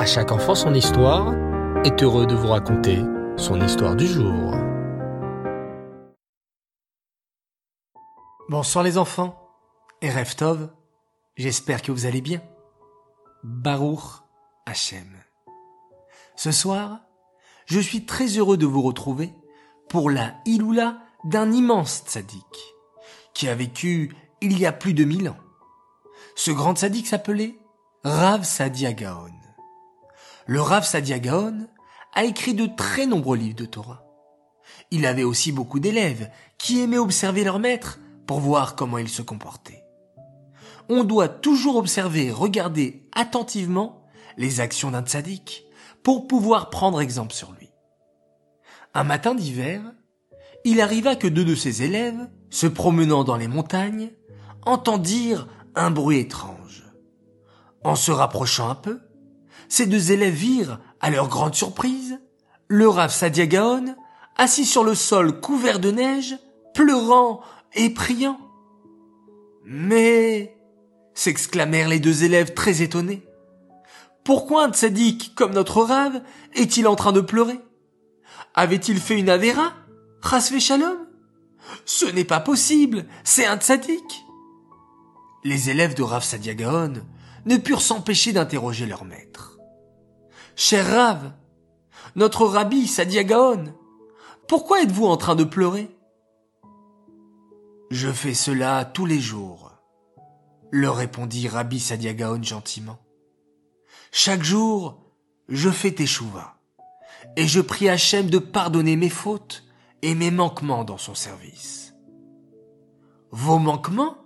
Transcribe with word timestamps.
À 0.00 0.06
chaque 0.06 0.32
enfant 0.32 0.54
son 0.54 0.72
histoire 0.72 1.34
est 1.84 2.02
heureux 2.02 2.24
de 2.24 2.34
vous 2.34 2.48
raconter 2.48 3.00
son 3.36 3.60
histoire 3.60 3.94
du 3.94 4.06
jour. 4.06 4.54
Bonsoir 8.48 8.82
les 8.82 8.96
enfants 8.96 9.38
et 10.00 10.10
Reftov, 10.10 10.70
j'espère 11.36 11.82
que 11.82 11.92
vous 11.92 12.06
allez 12.06 12.22
bien. 12.22 12.40
Baruch 13.44 14.22
Hachem. 14.64 15.18
Ce 16.34 16.50
soir, 16.50 17.00
je 17.66 17.78
suis 17.78 18.06
très 18.06 18.38
heureux 18.38 18.56
de 18.56 18.64
vous 18.64 18.80
retrouver 18.80 19.34
pour 19.90 20.08
la 20.08 20.32
Iloula 20.46 20.96
d'un 21.24 21.52
immense 21.52 22.04
tzaddik 22.06 22.74
qui 23.34 23.48
a 23.48 23.54
vécu 23.54 24.16
il 24.40 24.58
y 24.58 24.64
a 24.64 24.72
plus 24.72 24.94
de 24.94 25.04
mille 25.04 25.28
ans. 25.28 25.36
Ce 26.36 26.50
grand 26.50 26.74
tzaddik 26.74 27.06
s'appelait 27.06 27.58
Rav 28.02 28.44
Sadia 28.44 28.94
Gaon. 28.94 29.40
Le 30.50 30.60
Rav 30.60 30.84
Sadia 30.84 31.14
a 32.12 32.24
écrit 32.24 32.54
de 32.54 32.66
très 32.66 33.06
nombreux 33.06 33.36
livres 33.36 33.54
de 33.54 33.66
Torah. 33.66 34.04
Il 34.90 35.06
avait 35.06 35.22
aussi 35.22 35.52
beaucoup 35.52 35.78
d'élèves 35.78 36.28
qui 36.58 36.80
aimaient 36.80 36.98
observer 36.98 37.44
leur 37.44 37.60
maître 37.60 38.00
pour 38.26 38.40
voir 38.40 38.74
comment 38.74 38.98
il 38.98 39.08
se 39.08 39.22
comportait. 39.22 39.84
On 40.88 41.04
doit 41.04 41.28
toujours 41.28 41.76
observer 41.76 42.26
et 42.26 42.32
regarder 42.32 43.08
attentivement 43.12 44.02
les 44.38 44.58
actions 44.58 44.90
d'un 44.90 45.04
tzaddik 45.04 45.66
pour 46.02 46.26
pouvoir 46.26 46.68
prendre 46.68 47.00
exemple 47.00 47.32
sur 47.32 47.52
lui. 47.52 47.70
Un 48.92 49.04
matin 49.04 49.36
d'hiver, 49.36 49.80
il 50.64 50.80
arriva 50.80 51.14
que 51.14 51.28
deux 51.28 51.44
de 51.44 51.54
ses 51.54 51.84
élèves, 51.84 52.28
se 52.50 52.66
promenant 52.66 53.22
dans 53.22 53.36
les 53.36 53.46
montagnes, 53.46 54.10
entendirent 54.66 55.46
un 55.76 55.92
bruit 55.92 56.18
étrange. 56.18 56.82
En 57.84 57.94
se 57.94 58.10
rapprochant 58.10 58.68
un 58.68 58.74
peu, 58.74 59.00
ces 59.70 59.86
deux 59.86 60.12
élèves 60.12 60.34
virent, 60.34 60.80
à 61.00 61.10
leur 61.10 61.28
grande 61.28 61.54
surprise, 61.54 62.20
le 62.66 62.88
Rav 62.88 63.10
Sadiagaon, 63.14 63.94
assis 64.36 64.66
sur 64.66 64.84
le 64.84 64.94
sol 64.94 65.40
couvert 65.40 65.78
de 65.78 65.92
neige, 65.92 66.36
pleurant 66.74 67.40
et 67.74 67.88
priant. 67.90 68.38
Mais, 69.64 70.58
s'exclamèrent 71.14 71.88
les 71.88 72.00
deux 72.00 72.24
élèves 72.24 72.52
très 72.52 72.82
étonnés. 72.82 73.22
Pourquoi 74.24 74.64
un 74.64 74.72
tzaddik 74.72 75.34
comme 75.36 75.52
notre 75.52 75.82
Rav 75.82 76.20
est-il 76.54 76.88
en 76.88 76.96
train 76.96 77.12
de 77.12 77.20
pleurer? 77.20 77.60
Avait-il 78.54 78.98
fait 78.98 79.18
une 79.18 79.30
avéra 79.30 79.72
Rasve 80.20 80.58
shalom? 80.58 80.98
Ce 81.84 82.06
n'est 82.06 82.24
pas 82.24 82.40
possible, 82.40 83.06
c'est 83.22 83.46
un 83.46 83.56
tzaddik 83.56 84.24
Les 85.44 85.70
élèves 85.70 85.94
de 85.94 86.02
Rav 86.02 86.24
Sadiagaon 86.24 86.94
ne 87.46 87.56
purent 87.56 87.82
s'empêcher 87.82 88.32
d'interroger 88.32 88.86
leur 88.86 89.04
maître. 89.04 89.59
Cher 90.62 90.86
Rav, 90.86 91.32
notre 92.16 92.44
rabbi 92.44 92.86
Sadiagaon, 92.86 93.72
pourquoi 94.46 94.82
êtes-vous 94.82 95.06
en 95.06 95.16
train 95.16 95.34
de 95.34 95.42
pleurer? 95.42 95.88
Je 97.90 98.12
fais 98.12 98.34
cela 98.34 98.84
tous 98.84 99.06
les 99.06 99.20
jours, 99.20 99.72
leur 100.70 100.96
répondit 100.96 101.48
Rabbi 101.48 101.80
Sadiagaon 101.80 102.42
gentiment. 102.42 102.98
Chaque 104.12 104.42
jour, 104.42 105.02
je 105.48 105.70
fais 105.70 105.92
teshuva, 105.92 106.56
et 107.36 107.46
je 107.46 107.62
prie 107.62 107.88
Hachem 107.88 108.28
de 108.28 108.38
pardonner 108.38 108.96
mes 108.96 109.08
fautes 109.08 109.64
et 110.02 110.14
mes 110.14 110.30
manquements 110.30 110.84
dans 110.84 110.98
son 110.98 111.14
service. 111.14 111.94
Vos 113.30 113.58
manquements? 113.58 114.18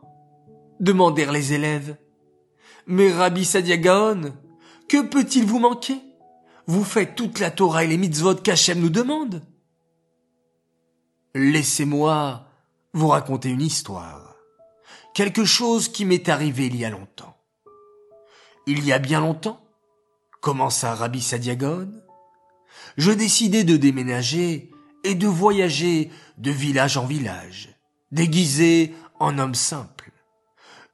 demandèrent 0.81 1.31
les 1.31 1.53
élèves. 1.53 1.97
Mais 2.89 3.13
Rabbi 3.13 3.45
Sadiagaon, 3.45 4.35
que 4.89 5.01
peut-il 5.01 5.47
vous 5.47 5.61
manquer? 5.61 6.03
Vous 6.67 6.85
faites 6.85 7.15
toute 7.15 7.41
la 7.41 7.51
Torah 7.51 7.85
et 7.85 7.87
les 7.87 7.99
mitzvot 7.99 8.37
qu'Hachem 8.37 8.81
nous 8.81 8.91
demande. 8.91 9.43
Laissez-moi 11.35 12.47
vous 12.93 13.09
raconter 13.09 13.51
une 13.51 13.61
histoire, 13.61 14.37
quelque 15.15 15.45
chose 15.45 15.89
qui 15.89 16.05
m'est 16.05 16.29
arrivé 16.29 16.67
il 16.67 16.77
y 16.77 16.85
a 16.85 16.91
longtemps. 16.91 17.37
Il 18.67 18.85
y 18.85 18.93
a 18.93 18.99
bien 18.99 19.21
longtemps, 19.21 19.61
commença 20.41 20.95
Rabbi 20.95 21.21
Sadiagaon, 21.21 21.93
je 22.97 23.11
décidai 23.11 23.65
de 23.65 23.77
déménager 23.77 24.71
et 25.03 25.15
de 25.15 25.27
voyager 25.27 26.11
de 26.39 26.51
village 26.51 26.97
en 26.97 27.05
village, 27.05 27.77
déguisé 28.13 28.95
en 29.19 29.39
homme 29.39 29.55
simple. 29.57 30.13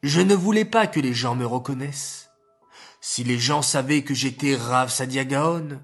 Je 0.03 0.23
ne 0.23 0.35
voulais 0.35 0.65
pas 0.65 0.87
que 0.87 1.01
les 1.01 1.13
gens 1.13 1.35
me 1.35 1.45
reconnaissent. 1.45 2.30
Si 3.01 3.25
les 3.25 3.39
gens 3.39 3.63
savaient 3.63 4.03
que 4.03 4.15
j'étais 4.15 4.55
Rav 4.55 4.91
Sadiagaon, 4.91 5.81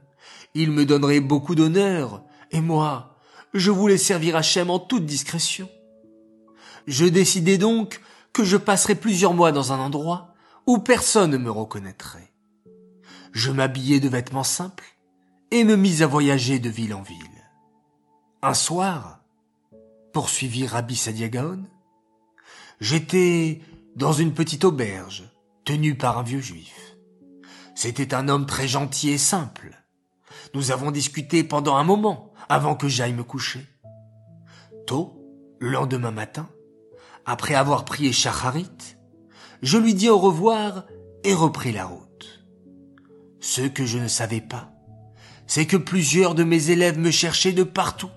ils 0.54 0.71
me 0.71 0.84
donneraient 0.84 1.21
beaucoup 1.21 1.54
d'honneur, 1.54 2.22
et 2.50 2.60
moi, 2.60 3.16
je 3.54 3.71
voulais 3.71 3.99
servir 3.99 4.37
Hachem 4.37 4.71
en 4.71 4.78
toute 4.78 5.06
discrétion. 5.06 5.69
Je 6.87 7.06
décidai 7.06 7.59
donc 7.59 8.00
que 8.32 8.44
je 8.44 8.56
passerais 8.56 8.94
plusieurs 8.94 9.34
mois 9.34 9.50
dans 9.50 9.72
un 9.72 9.78
endroit 9.78 10.34
où 10.66 10.78
personne 10.78 11.31
ne 11.31 11.38
me 11.38 11.50
reconnaîtrait. 11.50 12.32
Je 13.33 13.50
m'habillai 13.50 13.98
de 13.98 14.09
vêtements 14.09 14.44
simples 14.44 14.97
et 15.50 15.65
me 15.65 15.77
mis 15.77 16.03
à 16.03 16.06
voyager 16.06 16.59
de 16.59 16.69
ville 16.69 16.94
en 16.94 17.03
ville. 17.03 17.19
Un 18.43 18.54
soir, 18.54 19.21
poursuivit 20.12 20.66
Rabbi 20.66 20.97
Sadiagaon, 20.97 21.65
j'étais 22.81 23.62
dans 23.94 24.12
une 24.12 24.34
petite 24.34 24.65
auberge 24.65 25.31
tenue 25.65 25.97
par 25.97 26.19
un 26.19 26.22
vieux 26.22 26.41
juif. 26.41 26.95
C'était 27.76 28.14
un 28.14 28.28
homme 28.28 28.47
très 28.47 28.66
gentil 28.66 29.10
et 29.10 29.19
simple. 29.19 29.84
Nous 30.54 30.70
avons 30.70 30.91
discuté 30.91 31.44
pendant 31.44 31.76
un 31.76 31.84
moment 31.84 32.32
avant 32.48 32.75
que 32.75 32.88
j'aille 32.88 33.12
me 33.12 33.22
coucher. 33.22 33.66
Tôt, 34.87 35.22
le 35.59 35.69
lendemain 35.69 36.10
matin, 36.10 36.48
après 37.26 37.54
avoir 37.54 37.84
prié 37.84 38.12
Shacharit, 38.12 38.97
je 39.60 39.76
lui 39.76 39.92
dis 39.92 40.09
au 40.09 40.16
revoir 40.16 40.84
et 41.22 41.34
repris 41.34 41.70
la 41.70 41.84
route. 41.84 42.47
Ce 43.41 43.60
que 43.60 43.84
je 43.84 43.98
ne 43.98 44.09
savais 44.09 44.41
pas, 44.41 44.72
c'est 45.47 45.66
que 45.66 45.76
plusieurs 45.76 46.34
de 46.34 46.44
mes 46.44 46.70
élèves 46.70 46.98
me 46.98 47.10
cherchaient 47.10 47.53
de 47.53 47.62
partout. 47.62 48.10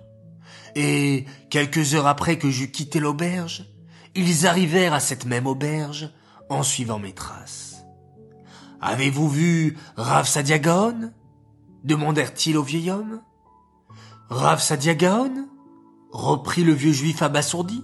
Et 0.76 1.26
quelques 1.50 1.96
heures 1.96 2.08
après 2.08 2.38
que 2.38 2.50
j'eus 2.50 2.72
quitté 2.72 3.02
l'auberge, 3.02 3.66
ils 4.16 4.48
arrivèrent 4.48 4.94
à 4.94 5.02
cette 5.02 5.26
même 5.26 5.48
auberge 5.48 6.10
en 6.50 6.64
suivant 6.64 6.98
mes 6.98 7.14
traces. 7.14 7.69
Avez-vous 8.82 9.30
vu 9.30 9.78
Rav 9.98 10.28
demandèrent-ils 11.84 12.58
au 12.58 12.64
vieil 12.64 12.92
homme. 12.92 13.22
Rav 14.30 14.62
Sadiagaon 14.62 15.48
reprit 16.12 16.64
le 16.64 16.74
vieux 16.74 16.92
juif 16.92 17.22
abasourdi. 17.22 17.84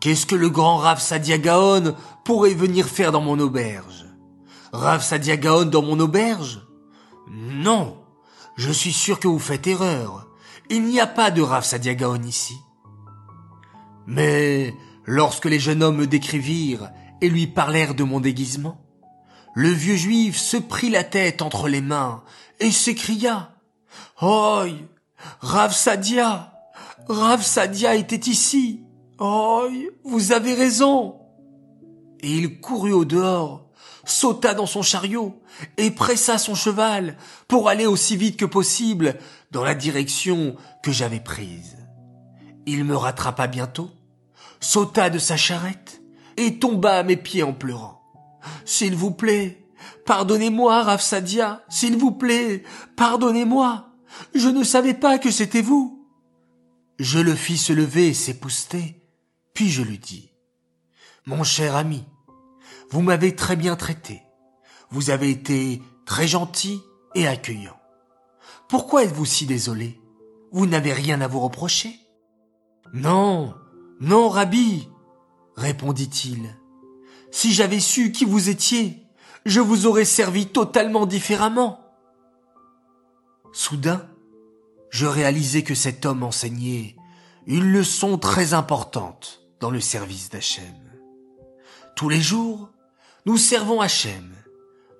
Qu'est-ce 0.00 0.26
que 0.26 0.34
le 0.34 0.48
grand 0.48 0.78
Rav 0.78 1.00
Sadiagaon 1.00 1.94
pourrait 2.24 2.54
venir 2.54 2.86
faire 2.86 3.12
dans 3.12 3.20
mon 3.20 3.38
auberge? 3.38 4.06
Rav 4.72 5.02
Sadiagaon 5.02 5.66
dans 5.66 5.82
mon 5.82 6.00
auberge? 6.00 6.66
Non, 7.28 7.98
je 8.56 8.72
suis 8.72 8.92
sûr 8.92 9.20
que 9.20 9.28
vous 9.28 9.38
faites 9.38 9.66
erreur. 9.66 10.28
Il 10.70 10.84
n'y 10.84 11.00
a 11.00 11.06
pas 11.06 11.30
de 11.30 11.42
Rav 11.42 11.64
Sadiagaon 11.64 12.22
ici. 12.22 12.56
Mais 14.06 14.74
lorsque 15.04 15.46
les 15.46 15.60
jeunes 15.60 15.82
hommes 15.82 15.98
me 15.98 16.06
décrivirent 16.06 16.90
et 17.20 17.28
lui 17.28 17.46
parlèrent 17.46 17.94
de 17.94 18.04
mon 18.04 18.20
déguisement, 18.20 18.80
le 19.54 19.68
vieux 19.68 19.96
juif 19.96 20.36
se 20.36 20.56
prit 20.56 20.90
la 20.90 21.04
tête 21.04 21.42
entre 21.42 21.68
les 21.68 21.80
mains 21.80 22.22
et 22.60 22.70
s'écria 22.70 23.52
Oi, 24.22 24.68
Rav 25.40 25.74
Sadia, 25.74 26.52
Rav 27.08 27.42
Sadia 27.42 27.94
était 27.94 28.30
ici. 28.30 28.84
Oi, 29.18 29.70
vous 30.04 30.32
avez 30.32 30.54
raison. 30.54 31.16
Et 32.20 32.36
il 32.36 32.60
courut 32.60 32.92
au 32.92 33.04
dehors, 33.04 33.66
sauta 34.04 34.54
dans 34.54 34.66
son 34.66 34.82
chariot 34.82 35.40
et 35.78 35.90
pressa 35.90 36.38
son 36.38 36.54
cheval 36.54 37.16
pour 37.48 37.68
aller 37.68 37.86
aussi 37.86 38.16
vite 38.16 38.36
que 38.36 38.44
possible 38.44 39.16
dans 39.50 39.64
la 39.64 39.74
direction 39.74 40.56
que 40.82 40.92
j'avais 40.92 41.20
prise. 41.20 41.78
Il 42.66 42.84
me 42.84 42.96
rattrapa 42.96 43.46
bientôt, 43.46 43.90
sauta 44.60 45.10
de 45.10 45.18
sa 45.18 45.36
charrette 45.36 46.02
et 46.36 46.58
tomba 46.58 46.98
à 46.98 47.02
mes 47.02 47.16
pieds 47.16 47.42
en 47.42 47.52
pleurant. 47.52 47.99
S'il 48.64 48.94
vous 48.94 49.10
plaît, 49.10 49.66
pardonnez-moi, 50.06 50.82
Rafsadia, 50.82 51.64
s'il 51.68 51.96
vous 51.96 52.12
plaît, 52.12 52.62
pardonnez-moi. 52.96 53.88
Je 54.34 54.48
ne 54.48 54.64
savais 54.64 54.94
pas 54.94 55.18
que 55.18 55.30
c'était 55.30 55.62
vous. 55.62 56.06
Je 56.98 57.18
le 57.18 57.34
fis 57.34 57.58
se 57.58 57.72
lever 57.72 58.08
et 58.08 58.14
s'épouster, 58.14 59.00
puis 59.54 59.70
je 59.70 59.82
lui 59.82 59.98
dis, 59.98 60.32
Mon 61.26 61.44
cher 61.44 61.76
ami, 61.76 62.04
vous 62.90 63.02
m'avez 63.02 63.34
très 63.34 63.56
bien 63.56 63.76
traité. 63.76 64.22
Vous 64.90 65.10
avez 65.10 65.30
été 65.30 65.80
très 66.04 66.26
gentil 66.26 66.80
et 67.14 67.26
accueillant. 67.26 67.78
Pourquoi 68.68 69.04
êtes-vous 69.04 69.24
si 69.24 69.46
désolé? 69.46 70.00
Vous 70.52 70.66
n'avez 70.66 70.92
rien 70.92 71.20
à 71.20 71.28
vous 71.28 71.40
reprocher? 71.40 71.98
Non, 72.92 73.54
non, 74.00 74.28
Rabbi, 74.28 74.88
répondit-il. 75.56 76.59
Si 77.30 77.52
j'avais 77.52 77.80
su 77.80 78.12
qui 78.12 78.24
vous 78.24 78.48
étiez, 78.48 79.06
je 79.46 79.60
vous 79.60 79.86
aurais 79.86 80.04
servi 80.04 80.46
totalement 80.46 81.06
différemment. 81.06 81.80
Soudain, 83.52 84.06
je 84.90 85.06
réalisais 85.06 85.62
que 85.62 85.74
cet 85.74 86.06
homme 86.06 86.22
enseignait 86.22 86.96
une 87.46 87.72
leçon 87.72 88.18
très 88.18 88.54
importante 88.54 89.42
dans 89.60 89.70
le 89.70 89.80
service 89.80 90.30
d'Hachem. 90.30 90.74
Tous 91.96 92.08
les 92.08 92.20
jours, 92.20 92.70
nous 93.26 93.36
servons 93.36 93.80
Hachem, 93.80 94.34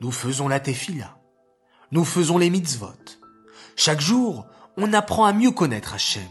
nous 0.00 0.12
faisons 0.12 0.48
la 0.48 0.60
tefila, 0.60 1.18
nous 1.92 2.04
faisons 2.04 2.38
les 2.38 2.50
mitzvot. 2.50 2.88
Chaque 3.76 4.00
jour, 4.00 4.46
on 4.76 4.92
apprend 4.92 5.24
à 5.24 5.32
mieux 5.32 5.50
connaître 5.50 5.94
Hachem. 5.94 6.28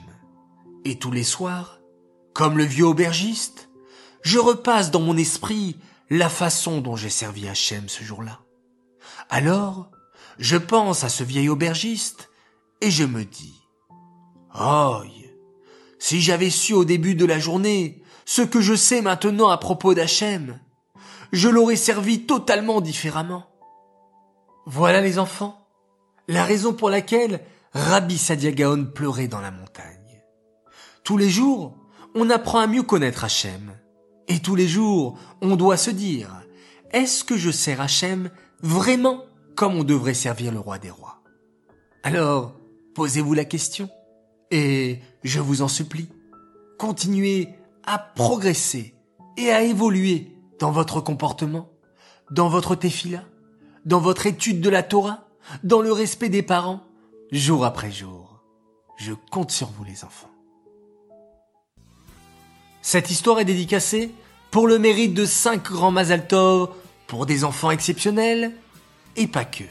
Et 0.86 0.98
tous 0.98 1.12
les 1.12 1.24
soirs, 1.24 1.80
comme 2.34 2.58
le 2.58 2.64
vieux 2.64 2.86
aubergiste, 2.86 3.70
je 4.22 4.38
repasse 4.38 4.92
dans 4.92 5.02
mon 5.02 5.18
esprit 5.18 5.78
la 6.10 6.30
façon 6.30 6.82
dont 6.82 6.96
j'ai 6.96 7.10
servi 7.10 7.48
Hachem 7.48 7.88
ce 7.88 8.04
jour-là. 8.04 8.40
Alors, 9.30 9.92
je 10.38 10.58
pense 10.58 11.04
à 11.04 11.10
ce 11.10 11.24
vieil 11.24 11.50
aubergiste 11.50 12.30
et 12.82 12.92
je 12.92 13.04
me 13.04 13.26
dis, 13.26 13.56
oh, 14.60 15.02
si 16.00 16.22
j'avais 16.22 16.50
su 16.50 16.74
au 16.74 16.86
début 16.86 17.16
de 17.16 17.26
la 17.26 17.40
journée 17.40 18.02
ce 18.26 18.42
que 18.42 18.62
je 18.62 18.74
sais 18.74 19.02
maintenant 19.02 19.50
à 19.50 19.58
propos 19.58 19.94
d'Hachem, 19.94 20.60
je 21.32 21.50
l'aurais 21.50 21.76
servi 21.76 22.26
totalement 22.26 22.82
différemment. 22.82 23.46
Voilà 24.66 25.02
les 25.02 25.20
enfants, 25.20 25.68
la 26.28 26.46
raison 26.46 26.74
pour 26.74 26.90
laquelle 26.90 27.42
Rabbi 27.74 28.18
Sadia 28.18 28.52
Gaon 28.52 28.86
pleurait 28.86 29.28
dans 29.28 29.42
la 29.42 29.52
montagne. 29.52 30.24
Tous 31.04 31.18
les 31.18 31.30
jours, 31.30 31.76
on 32.16 32.30
apprend 32.30 32.60
à 32.60 32.68
mieux 32.68 32.84
connaître 32.84 33.24
Hachem. 33.24 33.76
Et 34.30 34.40
tous 34.40 34.56
les 34.56 34.68
jours, 34.68 35.18
on 35.42 35.56
doit 35.56 35.76
se 35.76 35.90
dire, 35.90 36.44
est-ce 36.92 37.24
que 37.24 37.36
je 37.36 37.50
sers 37.50 37.82
Hachem 37.82 38.30
vraiment 38.62 39.26
comme 39.56 39.76
on 39.76 39.84
devrait 39.84 40.14
servir 40.14 40.52
le 40.52 40.60
roi 40.60 40.78
des 40.78 40.92
rois? 40.92 41.22
Alors, 42.04 42.54
posez-vous 42.94 43.34
la 43.34 43.46
question. 43.46 43.90
Et 44.52 45.00
je 45.24 45.40
vous 45.40 45.62
en 45.62 45.68
supplie, 45.68 46.10
continuez 46.78 47.50
à 47.86 47.98
progresser 47.98 48.96
et 49.38 49.52
à 49.52 49.64
évoluer 49.64 50.32
dans 50.60 50.72
votre 50.72 51.02
comportement, 51.02 51.70
dans 52.32 52.50
votre 52.50 52.76
tefila, 52.76 53.24
dans 53.86 54.00
votre 54.00 54.28
étude 54.28 54.62
de 54.62 54.70
la 54.70 54.84
Torah, 54.84 55.28
dans 55.64 55.82
le 55.82 55.92
respect 55.92 56.30
des 56.30 56.44
parents, 56.44 56.82
jour 57.32 57.66
après 57.66 57.92
jour. 57.92 58.44
Je 58.98 59.14
compte 59.32 59.52
sur 59.52 59.68
vous 59.70 59.84
les 59.84 60.04
enfants. 60.04 60.30
Cette 62.82 63.12
histoire 63.12 63.40
est 63.40 63.46
dédicacée 63.46 64.12
pour 64.52 64.68
le 64.68 64.80
mérite 64.80 65.14
de 65.14 65.26
cinq 65.26 65.64
grands 65.64 65.92
Mazaltov, 65.92 66.70
pour 67.08 67.26
des 67.26 67.44
enfants 67.44 67.72
exceptionnels, 67.72 68.52
et 69.16 69.28
pas 69.28 69.46
que. 69.46 69.64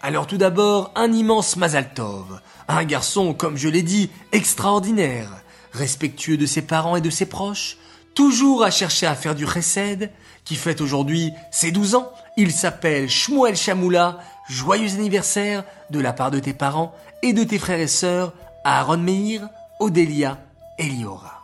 Alors 0.00 0.26
tout 0.26 0.38
d'abord, 0.38 0.92
un 0.94 1.12
immense 1.12 1.56
Mazaltov, 1.56 2.40
un 2.68 2.84
garçon, 2.84 3.34
comme 3.34 3.56
je 3.56 3.68
l'ai 3.68 3.82
dit, 3.82 4.10
extraordinaire, 4.32 5.30
respectueux 5.72 6.36
de 6.36 6.46
ses 6.46 6.62
parents 6.62 6.96
et 6.96 7.00
de 7.00 7.10
ses 7.10 7.26
proches, 7.26 7.78
toujours 8.14 8.64
à 8.64 8.70
chercher 8.70 9.06
à 9.06 9.14
faire 9.14 9.34
du 9.34 9.46
chesed, 9.46 10.10
qui 10.44 10.56
fête 10.56 10.80
aujourd'hui 10.80 11.32
ses 11.50 11.70
12 11.70 11.94
ans. 11.94 12.12
Il 12.36 12.52
s'appelle 12.52 13.08
Shmuel 13.08 13.56
Chamoula. 13.56 14.18
Joyeux 14.48 14.94
anniversaire 14.94 15.62
de 15.90 16.00
la 16.00 16.14
part 16.14 16.30
de 16.30 16.38
tes 16.38 16.54
parents 16.54 16.94
et 17.22 17.34
de 17.34 17.44
tes 17.44 17.58
frères 17.58 17.80
et 17.80 17.86
sœurs, 17.86 18.32
Aaron 18.64 18.96
Meir, 18.96 19.46
Odélia 19.78 20.38
et 20.78 20.84
Liora. 20.84 21.37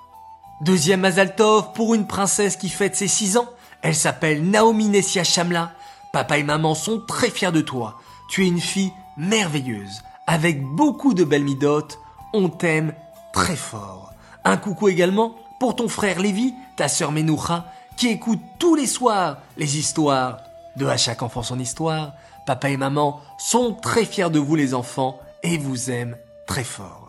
Deuxième 0.61 1.01
Mazaltov 1.01 1.73
pour 1.73 1.95
une 1.95 2.07
princesse 2.07 2.57
qui 2.57 2.69
fête 2.69 2.95
ses 2.95 3.09
6 3.09 3.39
ans. 3.39 3.49
Elle 3.83 3.95
s'appelle 3.95 4.49
Naomi 4.49 4.89
Nessia 4.89 5.25
Shamla. 5.25 5.73
Papa 6.13 6.39
et 6.39 6.45
maman 6.45 6.75
sont 6.75 7.01
très 7.01 7.29
fiers 7.29 7.51
de 7.51 7.61
toi. 7.61 7.99
Tu 8.31 8.45
es 8.45 8.49
une 8.49 8.61
fille 8.61 8.93
merveilleuse, 9.17 10.03
avec 10.27 10.63
beaucoup 10.63 11.13
de 11.13 11.25
belles 11.25 11.45
midotes. 11.45 11.99
On 12.33 12.49
t'aime 12.49 12.95
très 13.33 13.57
fort. 13.57 14.13
Un 14.45 14.57
coucou 14.57 14.89
également 14.89 15.35
pour 15.59 15.75
ton 15.75 15.89
frère 15.89 16.21
Lévi, 16.21 16.55
ta 16.77 16.89
sœur 16.89 17.11
Menoucha, 17.11 17.67
qui 17.97 18.09
écoute 18.09 18.41
tous 18.59 18.77
les 18.77 18.87
soirs 18.87 19.39
les 19.57 19.77
histoires 19.77 20.39
de 20.77 20.87
À 20.87 20.97
chaque 20.97 21.23
enfant 21.23 21.43
son 21.43 21.59
histoire. 21.59 22.13
Papa 22.47 22.71
et 22.71 22.77
maman 22.77 23.21
sont 23.39 23.75
très 23.75 24.05
fiers 24.05 24.31
de 24.31 24.39
vous 24.39 24.55
les 24.55 24.73
enfants 24.73 25.19
et 25.43 25.59
vous 25.59 25.91
aiment 25.91 26.17
très 26.47 26.65
fort. 26.65 27.04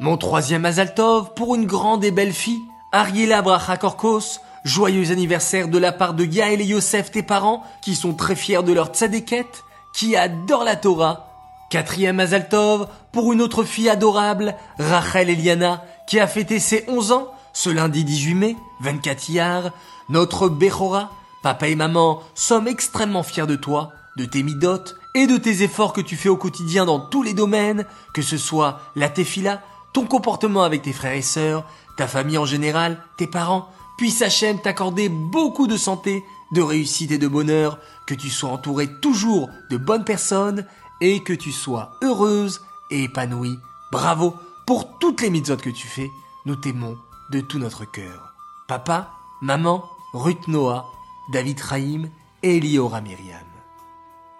Mon 0.00 0.16
troisième 0.16 0.64
Azaltov 0.64 1.34
pour 1.34 1.54
une 1.54 1.66
grande 1.66 2.04
et 2.04 2.10
belle 2.10 2.32
fille, 2.32 2.60
Ariela 2.90 3.42
Bracha-Korkos, 3.42 4.40
joyeux 4.64 5.12
anniversaire 5.12 5.68
de 5.68 5.78
la 5.78 5.92
part 5.92 6.14
de 6.14 6.24
Gaël 6.24 6.60
et 6.60 6.64
Yosef, 6.64 7.12
tes 7.12 7.22
parents, 7.22 7.62
qui 7.80 7.94
sont 7.94 8.12
très 8.12 8.34
fiers 8.34 8.64
de 8.64 8.72
leur 8.72 8.88
tzadéket, 8.88 9.46
qui 9.94 10.16
adorent 10.16 10.64
la 10.64 10.74
Torah. 10.74 11.28
Quatrième 11.70 12.18
Azaltov 12.18 12.88
pour 13.12 13.32
une 13.32 13.40
autre 13.40 13.62
fille 13.62 13.88
adorable, 13.88 14.56
Rachel 14.80 15.30
Eliana, 15.30 15.84
qui 16.08 16.18
a 16.18 16.26
fêté 16.26 16.58
ses 16.58 16.84
11 16.88 17.12
ans 17.12 17.28
ce 17.52 17.70
lundi 17.70 18.04
18 18.04 18.34
mai, 18.34 18.56
24 18.80 19.28
Iyar, 19.28 19.70
notre 20.08 20.48
Bechora, 20.48 21.12
papa 21.44 21.68
et 21.68 21.76
maman, 21.76 22.20
sommes 22.34 22.66
extrêmement 22.66 23.22
fiers 23.22 23.46
de 23.46 23.54
toi, 23.54 23.92
de 24.16 24.24
tes 24.24 24.42
midotes 24.42 24.96
et 25.14 25.28
de 25.28 25.36
tes 25.36 25.62
efforts 25.62 25.92
que 25.92 26.00
tu 26.00 26.16
fais 26.16 26.28
au 26.28 26.36
quotidien 26.36 26.84
dans 26.84 26.98
tous 26.98 27.22
les 27.22 27.32
domaines, 27.32 27.86
que 28.12 28.22
ce 28.22 28.36
soit 28.36 28.80
la 28.96 29.08
tefila, 29.08 29.60
ton 29.94 30.04
comportement 30.04 30.64
avec 30.64 30.82
tes 30.82 30.92
frères 30.92 31.14
et 31.14 31.22
sœurs, 31.22 31.64
ta 31.96 32.06
famille 32.06 32.36
en 32.36 32.44
général, 32.44 33.02
tes 33.16 33.26
parents, 33.26 33.70
puisse 33.96 34.20
Hachem 34.20 34.60
t'accorder 34.60 35.08
beaucoup 35.08 35.66
de 35.66 35.76
santé, 35.76 36.24
de 36.52 36.60
réussite 36.60 37.12
et 37.12 37.18
de 37.18 37.28
bonheur, 37.28 37.78
que 38.06 38.14
tu 38.14 38.28
sois 38.28 38.50
entouré 38.50 38.88
toujours 39.00 39.48
de 39.70 39.76
bonnes 39.76 40.04
personnes 40.04 40.66
et 41.00 41.20
que 41.20 41.32
tu 41.32 41.52
sois 41.52 41.92
heureuse 42.02 42.60
et 42.90 43.04
épanouie. 43.04 43.58
Bravo 43.92 44.34
pour 44.66 44.98
toutes 44.98 45.22
les 45.22 45.30
mitzvot 45.30 45.56
que 45.56 45.70
tu 45.70 45.86
fais. 45.86 46.10
Nous 46.44 46.56
t'aimons 46.56 46.98
de 47.30 47.40
tout 47.40 47.58
notre 47.58 47.84
cœur. 47.84 48.34
Papa, 48.66 49.10
maman, 49.40 49.84
Ruth 50.12 50.48
Noah, 50.48 50.86
David 51.32 51.60
Raïm 51.60 52.10
et 52.42 52.56
Eliora 52.56 53.00
Myriam. 53.00 53.53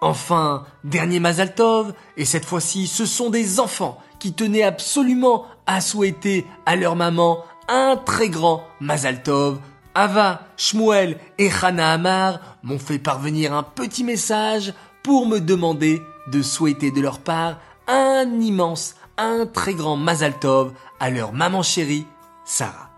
Enfin, 0.04 0.66
dernier 0.84 1.18
Mazaltov, 1.18 1.94
et 2.18 2.26
cette 2.26 2.44
fois-ci, 2.44 2.86
ce 2.86 3.06
sont 3.06 3.30
des 3.30 3.58
enfants 3.58 4.02
qui 4.18 4.34
tenaient 4.34 4.62
absolument 4.62 5.46
à 5.66 5.80
souhaiter 5.80 6.44
à 6.66 6.76
leur 6.76 6.94
maman 6.94 7.38
un 7.68 7.96
très 7.96 8.28
grand 8.28 8.64
Mazaltov. 8.80 9.60
Ava, 9.94 10.42
Shmuel 10.58 11.16
et 11.38 11.48
Hana 11.50 11.94
Amar 11.94 12.40
m'ont 12.62 12.78
fait 12.78 12.98
parvenir 12.98 13.54
un 13.54 13.62
petit 13.62 14.04
message 14.04 14.74
pour 15.02 15.26
me 15.26 15.38
demander 15.38 16.02
de 16.30 16.42
souhaiter 16.42 16.90
de 16.90 17.00
leur 17.00 17.20
part 17.20 17.56
un 17.86 18.28
immense, 18.42 18.96
un 19.16 19.46
très 19.46 19.72
grand 19.72 19.96
Mazaltov 19.96 20.74
à 21.00 21.08
leur 21.08 21.32
maman 21.32 21.62
chérie 21.62 22.06
Sarah. 22.44 22.90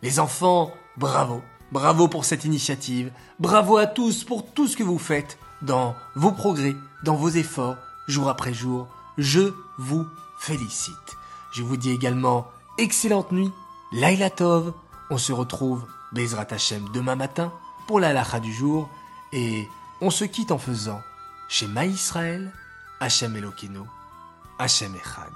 Les 0.00 0.20
enfants, 0.20 0.72
bravo, 0.96 1.42
bravo 1.72 2.08
pour 2.08 2.24
cette 2.24 2.44
initiative, 2.44 3.12
bravo 3.38 3.76
à 3.76 3.86
tous 3.86 4.24
pour 4.24 4.52
tout 4.52 4.68
ce 4.68 4.76
que 4.76 4.82
vous 4.82 4.98
faites 4.98 5.38
dans 5.62 5.94
vos 6.14 6.32
progrès, 6.32 6.76
dans 7.04 7.16
vos 7.16 7.30
efforts, 7.30 7.76
jour 8.08 8.28
après 8.28 8.54
jour. 8.54 8.88
Je 9.18 9.52
vous 9.78 10.06
félicite. 10.38 11.16
Je 11.52 11.62
vous 11.62 11.76
dis 11.76 11.90
également 11.90 12.46
excellente 12.78 13.32
nuit, 13.32 13.50
Laila 13.92 14.30
Tov. 14.30 14.72
On 15.10 15.18
se 15.18 15.32
retrouve 15.32 15.86
Bezrat 16.12 16.46
Hashem 16.50 16.84
demain 16.92 17.16
matin 17.16 17.52
pour 17.86 18.00
la 18.00 18.12
lacha 18.12 18.40
du 18.40 18.52
jour 18.52 18.88
et 19.32 19.68
on 20.00 20.10
se 20.10 20.24
quitte 20.24 20.52
en 20.52 20.58
faisant 20.58 21.00
chez 21.48 21.66
Israël, 21.84 22.52
Hashem 23.00 23.36
Elokeinu, 23.36 23.80
Hashem 24.58 24.94
Echad. 24.96 25.32